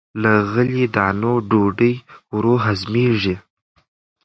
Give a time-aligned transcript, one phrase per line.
[0.21, 1.93] له غلې- دانو ډوډۍ
[2.33, 3.35] ورو هضمېږي.